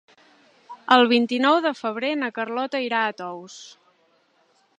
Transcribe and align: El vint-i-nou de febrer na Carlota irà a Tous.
El 0.95 1.05
vint-i-nou 1.11 1.59
de 1.67 1.73
febrer 1.81 2.11
na 2.23 2.31
Carlota 2.39 2.85
irà 2.87 3.07
a 3.11 3.17
Tous. 3.21 3.61